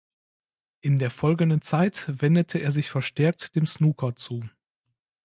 In 0.83 0.97
der 0.97 1.11
folgenden 1.11 1.61
Zeit 1.61 2.05
wendete 2.07 2.57
er 2.57 2.71
sich 2.71 2.89
verstärkt 2.89 3.55
dem 3.55 3.67
Snooker 3.67 4.15
zu. 4.15 4.49